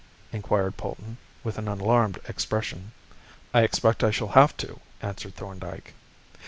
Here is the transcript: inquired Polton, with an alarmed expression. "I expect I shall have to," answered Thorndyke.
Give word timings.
inquired 0.33 0.75
Polton, 0.77 1.17
with 1.43 1.59
an 1.59 1.67
alarmed 1.67 2.17
expression. 2.27 2.91
"I 3.53 3.61
expect 3.61 4.03
I 4.03 4.09
shall 4.09 4.29
have 4.29 4.57
to," 4.57 4.79
answered 4.99 5.35
Thorndyke. 5.35 5.93